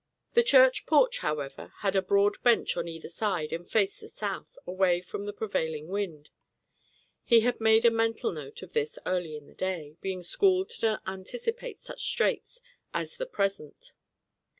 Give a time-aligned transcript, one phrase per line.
[0.33, 4.57] The church porch, however, had a broad bench on either side and faced the south,
[4.65, 6.31] away from the prevailing wind.
[7.23, 10.99] He had made a mental note of this early in the day, being schooled to
[11.05, 12.61] anticipate such straits
[12.95, 13.93] as the present.